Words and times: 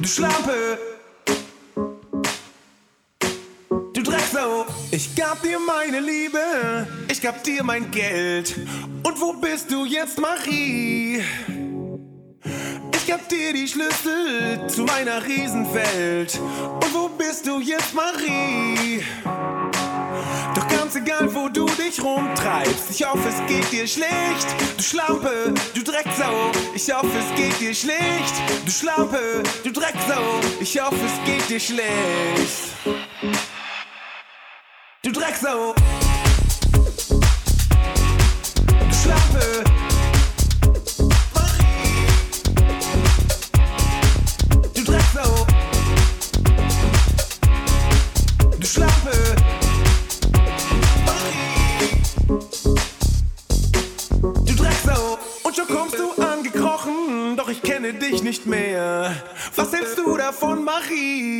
du 0.00 0.08
Schlampe. 0.08 0.78
Du 3.92 4.02
Drecksau, 4.02 4.66
ich 4.90 5.14
gab 5.14 5.42
dir 5.42 5.58
meine 5.58 6.00
Liebe, 6.00 6.86
ich 7.08 7.20
gab 7.20 7.42
dir 7.44 7.62
mein 7.62 7.90
Geld. 7.90 8.56
Und 9.02 9.20
wo 9.20 9.32
bist 9.34 9.70
du 9.70 9.84
jetzt, 9.84 10.18
Marie? 10.18 11.22
Ich 12.94 13.06
gab 13.06 13.28
dir 13.28 13.52
die 13.52 13.68
Schlüssel 13.68 14.66
zu 14.68 14.84
meiner 14.84 15.24
Riesenwelt. 15.24 16.38
Und 16.38 16.94
wo 16.94 17.08
bist 17.08 17.46
du 17.46 17.60
jetzt, 17.60 17.94
Marie? 17.94 19.02
Doch 20.54 20.68
ganz 20.68 20.94
egal, 20.96 21.34
wo 21.34 21.48
du 21.48 21.59
dich 21.90 22.02
rumtreibst, 22.04 22.90
ich 22.90 23.04
hoffe, 23.04 23.28
es 23.28 23.46
geht 23.46 23.70
dir 23.72 23.86
schlecht. 23.86 24.46
Du 24.76 24.82
Schlampe, 24.82 25.52
du 25.74 25.82
Drecksau, 25.82 26.50
ich 26.74 26.92
hoffe, 26.92 27.18
es 27.18 27.34
geht 27.36 27.58
dir 27.60 27.74
schlecht. 27.74 28.34
Du 28.64 28.70
Schlampe, 28.70 29.42
du 29.64 29.72
Drecksau, 29.72 30.22
ich 30.60 30.80
hoffe, 30.80 30.96
es 31.04 31.26
geht 31.26 31.48
dir 31.48 31.60
schlecht. 31.60 31.88
Du 35.02 35.10
Drecksau. 35.10 35.74
Marie? 60.80 61.39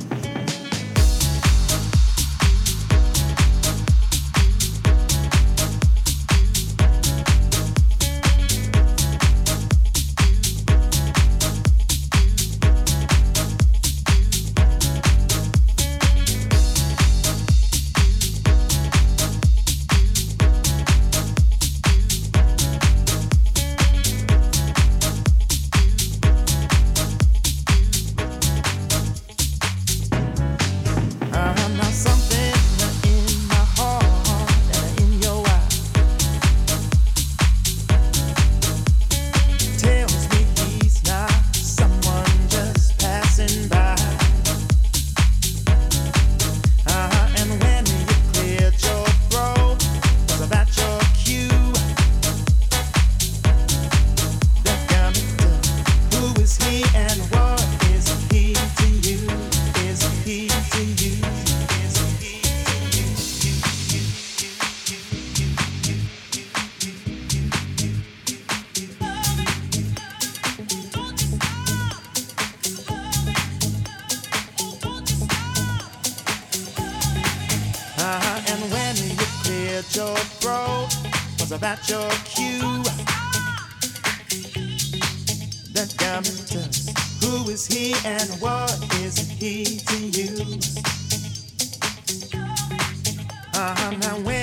I 94.03 94.17
went. 94.19 94.40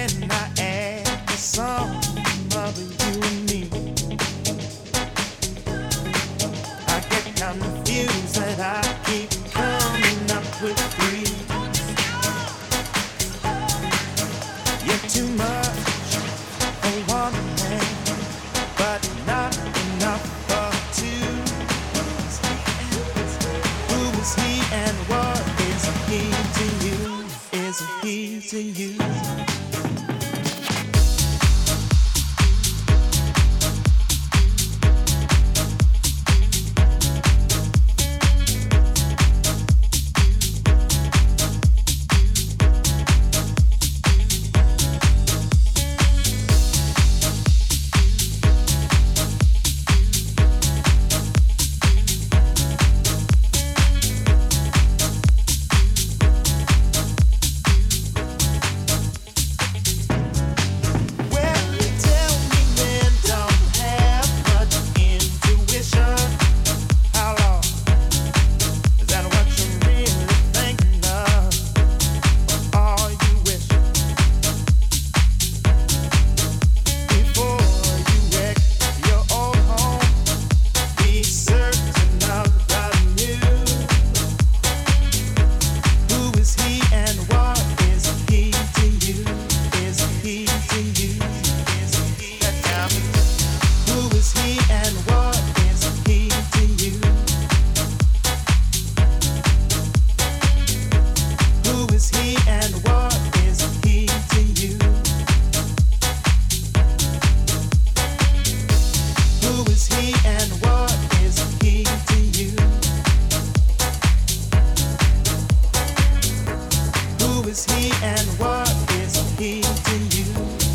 is 117.48 117.64
he 117.64 117.90
and 118.04 118.28
what 118.38 118.68
is 118.92 119.16
he 119.38 119.62
to 119.62 119.96
you? 120.16 120.67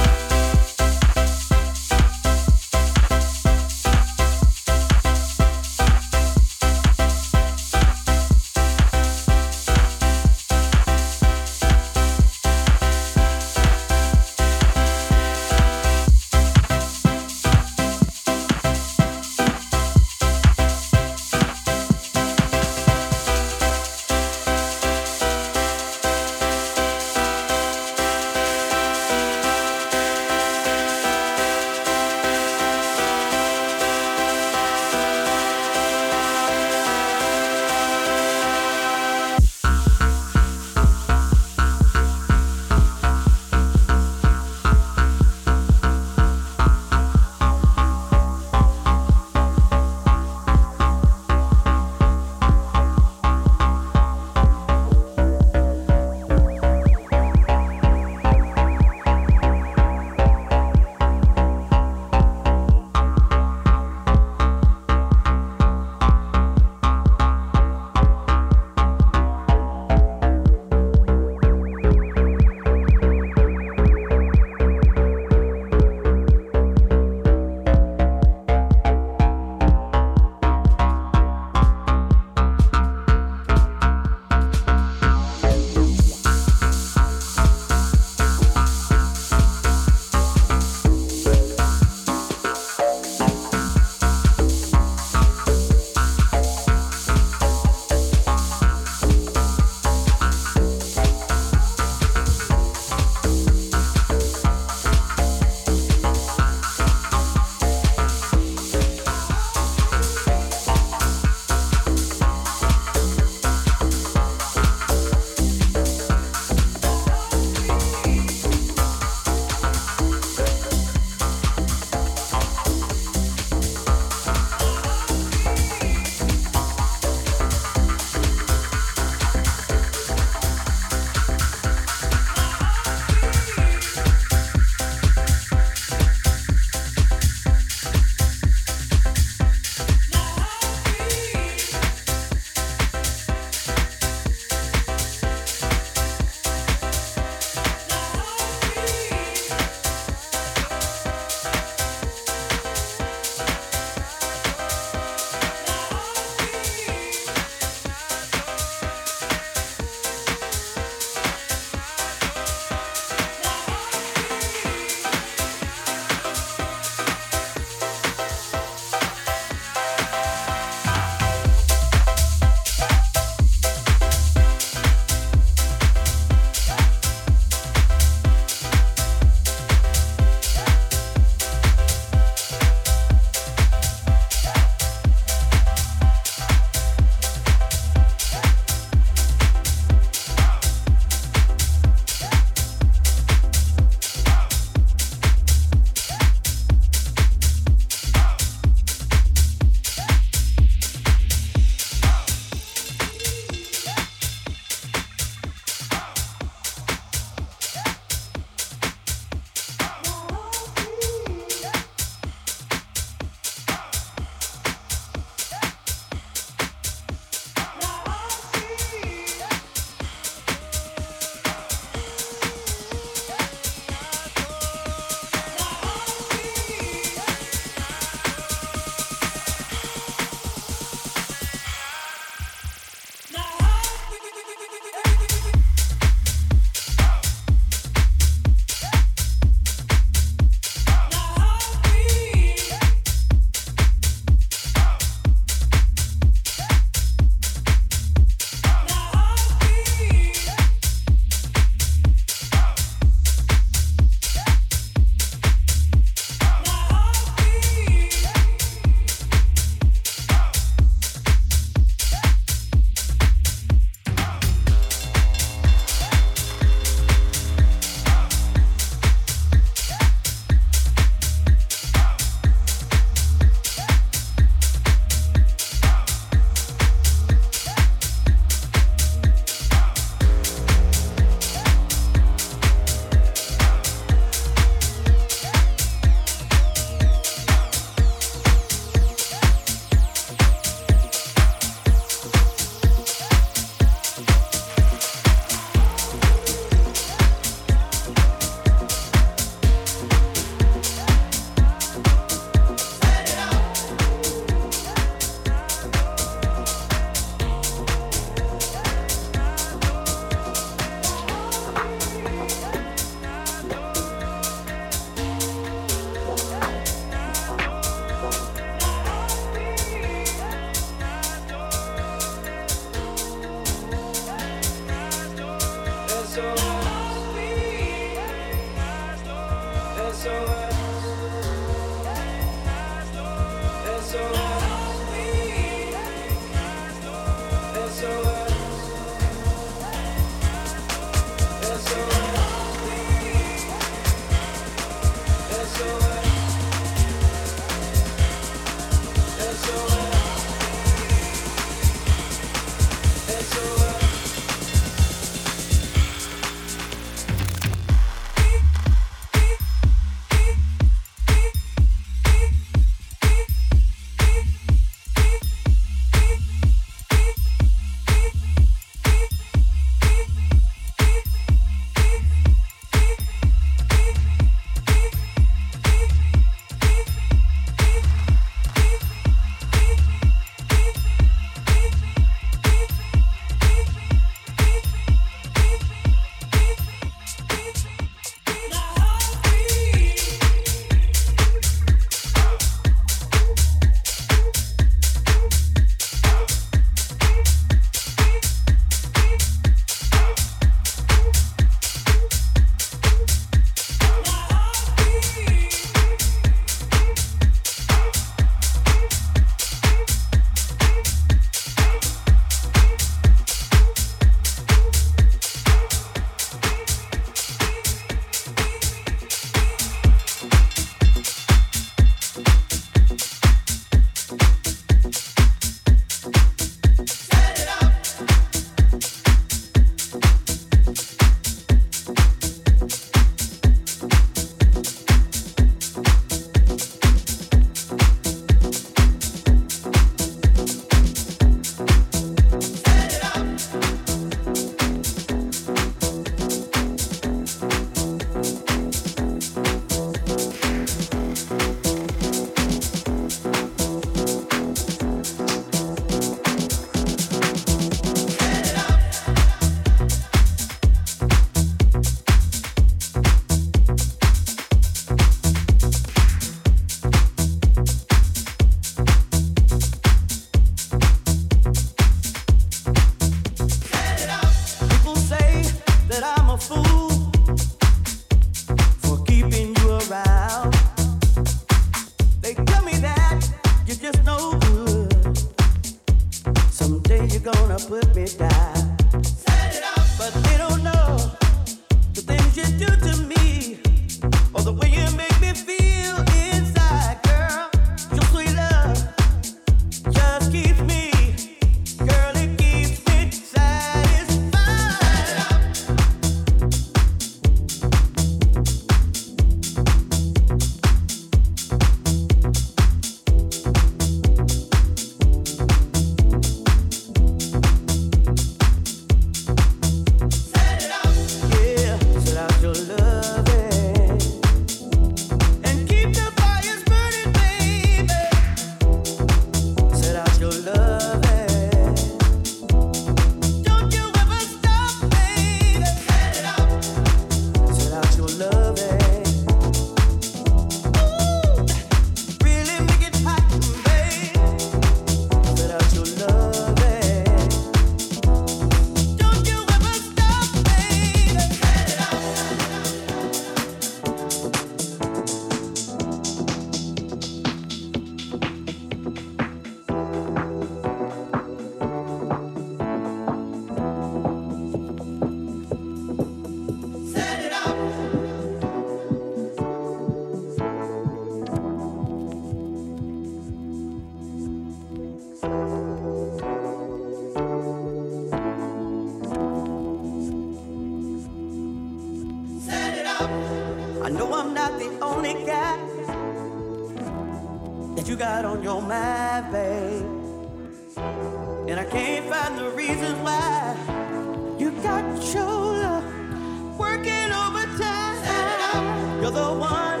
reason 593.06 593.22
why 593.22 594.56
you 594.58 594.70
got 594.82 595.34
your 595.34 595.44
love 595.44 596.78
working 596.78 597.30
overtime. 597.32 599.20
You're 599.20 599.30
the 599.30 599.52
one, 599.52 600.00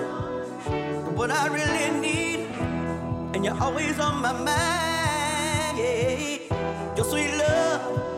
what 1.14 1.30
I 1.30 1.46
really 1.46 2.00
need, 2.00 2.46
and 3.34 3.44
you're 3.44 3.60
always 3.62 3.98
on 3.98 4.22
my 4.22 4.32
mind. 4.32 5.78
Yeah. 5.78 6.96
Your 6.96 7.04
sweet 7.04 7.30
love. 7.36 8.15